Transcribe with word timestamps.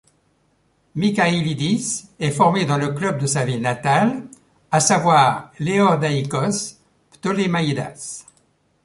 Michailídis 0.95 2.05
est 2.19 2.31
formé 2.31 2.65
dans 2.65 2.79
le 2.79 2.87
club 2.87 3.19
de 3.19 3.27
sa 3.27 3.45
ville 3.45 3.61
natale, 3.61 4.23
à 4.71 4.79
savoir 4.79 5.51
l'Eordaïkos 5.59 6.79
Ptolemaïdas. 7.11 8.25